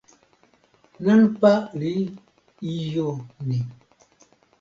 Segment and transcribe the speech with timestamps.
[1.03, 1.93] nanpa li
[2.73, 3.07] ijo
[3.47, 3.59] ni.